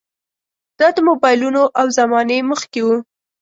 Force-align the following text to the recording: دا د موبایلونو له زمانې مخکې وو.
دا 0.79 0.87
د 0.95 0.97
موبایلونو 1.09 1.61
له 1.77 1.83
زمانې 1.97 2.37
مخکې 2.51 2.79
وو. 2.85 2.97